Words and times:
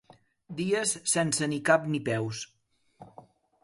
Dies 0.59 0.93
sense 1.13 1.51
ni 1.53 1.61
cap 1.71 1.87
ni 1.93 2.03
peus. 2.11 2.45